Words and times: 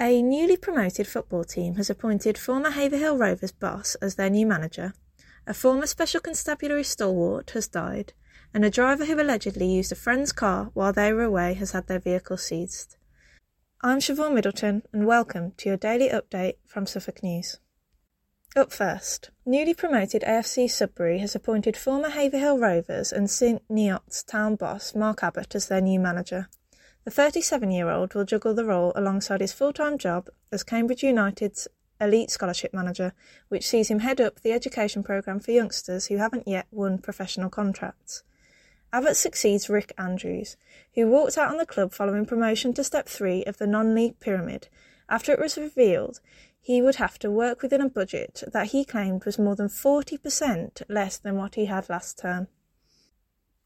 A 0.00 0.22
newly 0.22 0.56
promoted 0.56 1.08
football 1.08 1.42
team 1.42 1.74
has 1.74 1.90
appointed 1.90 2.38
former 2.38 2.70
Haverhill 2.70 3.18
Rovers 3.18 3.50
boss 3.50 3.96
as 3.96 4.14
their 4.14 4.30
new 4.30 4.46
manager. 4.46 4.94
A 5.44 5.52
former 5.52 5.88
Special 5.88 6.20
Constabulary 6.20 6.84
stalwart 6.84 7.50
has 7.50 7.66
died, 7.66 8.12
and 8.54 8.64
a 8.64 8.70
driver 8.70 9.06
who 9.06 9.20
allegedly 9.20 9.66
used 9.66 9.90
a 9.90 9.96
friend's 9.96 10.30
car 10.30 10.70
while 10.72 10.92
they 10.92 11.12
were 11.12 11.24
away 11.24 11.54
has 11.54 11.72
had 11.72 11.88
their 11.88 11.98
vehicle 11.98 12.36
seized. 12.36 12.96
I'm 13.80 13.98
Siobhan 13.98 14.34
Middleton, 14.34 14.84
and 14.92 15.04
welcome 15.04 15.50
to 15.56 15.68
your 15.68 15.76
daily 15.76 16.10
update 16.10 16.58
from 16.64 16.86
Suffolk 16.86 17.20
News. 17.24 17.58
Up 18.54 18.72
first, 18.72 19.30
newly 19.44 19.74
promoted 19.74 20.22
AFC 20.22 20.70
Sudbury 20.70 21.18
has 21.18 21.34
appointed 21.34 21.76
former 21.76 22.10
Haverhill 22.10 22.60
Rovers 22.60 23.10
and 23.10 23.28
St 23.28 23.66
Neots 23.68 24.24
town 24.24 24.54
boss 24.54 24.94
Mark 24.94 25.24
Abbott 25.24 25.56
as 25.56 25.66
their 25.66 25.80
new 25.80 25.98
manager. 25.98 26.48
The 27.04 27.10
37 27.10 27.70
year 27.70 27.88
old 27.88 28.14
will 28.14 28.24
juggle 28.24 28.54
the 28.54 28.64
role 28.64 28.92
alongside 28.94 29.40
his 29.40 29.52
full 29.52 29.72
time 29.72 29.98
job 29.98 30.28
as 30.52 30.62
Cambridge 30.62 31.02
United's 31.02 31.68
elite 32.00 32.30
scholarship 32.30 32.72
manager, 32.72 33.12
which 33.48 33.66
sees 33.66 33.88
him 33.88 34.00
head 34.00 34.20
up 34.20 34.40
the 34.40 34.52
education 34.52 35.02
programme 35.02 35.40
for 35.40 35.50
youngsters 35.50 36.06
who 36.06 36.16
haven't 36.16 36.46
yet 36.46 36.66
won 36.70 36.98
professional 36.98 37.50
contracts. 37.50 38.22
Abbott 38.92 39.16
succeeds 39.16 39.68
Rick 39.68 39.92
Andrews, 39.98 40.56
who 40.94 41.08
walked 41.08 41.36
out 41.36 41.50
on 41.50 41.58
the 41.58 41.66
club 41.66 41.92
following 41.92 42.24
promotion 42.24 42.72
to 42.74 42.84
step 42.84 43.08
three 43.08 43.44
of 43.44 43.58
the 43.58 43.66
non 43.66 43.94
league 43.94 44.18
pyramid 44.20 44.68
after 45.08 45.32
it 45.32 45.40
was 45.40 45.56
revealed 45.56 46.20
he 46.60 46.82
would 46.82 46.96
have 46.96 47.18
to 47.18 47.30
work 47.30 47.62
within 47.62 47.80
a 47.80 47.88
budget 47.88 48.42
that 48.52 48.68
he 48.68 48.84
claimed 48.84 49.24
was 49.24 49.38
more 49.38 49.56
than 49.56 49.68
40% 49.68 50.82
less 50.88 51.16
than 51.16 51.36
what 51.36 51.54
he 51.54 51.64
had 51.64 51.88
last 51.88 52.18
term. 52.18 52.48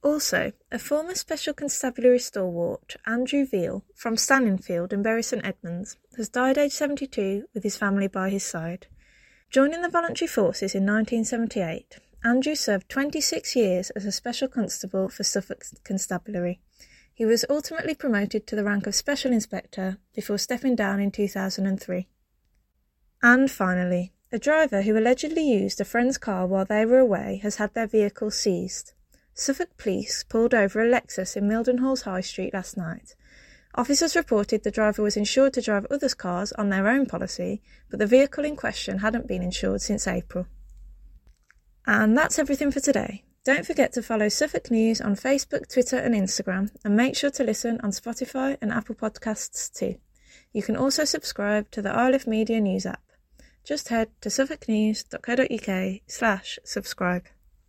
Also, 0.03 0.53
a 0.73 0.81
former 0.81 1.15
Special 1.15 1.55
Constabulary 1.55 2.19
stalwart, 2.19 2.97
Andrew 3.07 3.47
Veal, 3.47 3.85
from 3.95 4.17
Stanningfield 4.17 4.93
in 4.93 5.01
Bury 5.01 5.23
St 5.23 5.45
Edmunds, 5.45 5.97
has 6.17 6.29
died 6.29 6.59
aged 6.59 6.75
72 6.75 7.45
with 7.55 7.63
his 7.63 7.77
family 7.77 8.09
by 8.09 8.29
his 8.29 8.43
side. 8.43 8.89
Joining 9.51 9.81
the 9.81 9.89
voluntary 9.89 10.27
forces 10.27 10.75
in 10.75 10.85
1978, 10.85 11.99
Andrew 12.25 12.57
served 12.57 12.89
26 12.89 13.55
years 13.55 13.91
as 13.91 14.05
a 14.05 14.11
Special 14.11 14.49
Constable 14.49 15.09
for 15.09 15.23
Suffolk 15.23 15.65
Constabulary. 15.85 16.61
He 17.15 17.25
was 17.25 17.45
ultimately 17.49 17.95
promoted 17.95 18.47
to 18.47 18.57
the 18.57 18.65
rank 18.65 18.89
of 18.89 18.97
Special 18.97 19.33
Inspector 19.33 19.99
before 20.15 20.39
stepping 20.39 20.75
down 20.75 20.99
in 20.99 21.13
2003. 21.13 22.09
And 23.23 23.49
finally, 23.49 24.13
a 24.33 24.39
driver 24.39 24.83
who 24.83 24.99
allegedly 24.99 25.49
used 25.49 25.81
a 25.81 25.85
friend's 25.85 26.19
car 26.19 26.47
while 26.47 26.65
they 26.65 26.85
were 26.85 26.99
away 26.99 27.39
has 27.45 27.57
had 27.57 27.75
their 27.75 27.87
vehicle 27.87 28.33
seized. 28.33 28.95
Suffolk 29.35 29.77
Police 29.79 30.25
pulled 30.25 30.55
over 30.55 30.81
a 30.81 30.91
Lexus 30.91 31.37
in 31.37 31.49
Mildenhalls 31.49 32.03
High 32.03 32.21
Street 32.21 32.53
last 32.53 32.77
night. 32.77 33.15
Officers 33.75 34.15
reported 34.15 34.63
the 34.63 34.71
driver 34.71 35.03
was 35.03 35.17
insured 35.17 35.55
to 35.55 35.63
drive 35.63 35.87
others' 35.91 36.13
cars 36.13 36.53
on 36.53 36.69
their 36.69 36.89
own 36.89 37.07
policy, 37.07 37.63
but 37.89 37.99
the 37.99 38.07
vehicle 38.07 38.45
in 38.45 38.55
question 38.55 38.99
hadn't 38.99 39.27
been 39.27 39.43
insured 39.43 39.81
since 39.81 40.07
April. 40.07 40.47
And 41.87 42.17
that's 42.17 42.39
everything 42.39 42.71
for 42.71 42.81
today. 42.81 43.25
Don't 43.45 43.67
forget 43.67 43.93
to 43.95 44.03
follow 44.03 44.29
Suffolk 44.29 44.71
News 44.71 45.01
on 45.01 45.17
Facebook, 45.17 45.73
Twitter, 45.73 45.97
and 45.97 46.15
Instagram, 46.15 46.71
and 46.85 46.95
make 46.95 47.17
sure 47.17 47.31
to 47.31 47.43
listen 47.43 47.81
on 47.83 47.91
Spotify 47.91 48.57
and 48.61 48.71
Apple 48.71 48.95
Podcasts 48.95 49.73
too. 49.73 49.97
You 50.53 50.63
can 50.63 50.77
also 50.77 51.05
subscribe 51.05 51.71
to 51.71 51.83
the 51.83 51.89
Iliffe 51.89 52.27
Media 52.27 52.61
News 52.61 52.87
app. 52.87 53.03
Just 53.65 53.89
head 53.89 54.11
to 54.21 54.29
suffolknews.co.uk 54.29 56.01
slash 56.07 56.59
subscribe. 56.63 57.25